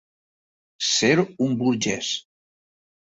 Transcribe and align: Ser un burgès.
Ser 0.93 1.17
un 1.49 1.55
burgès. 1.63 2.11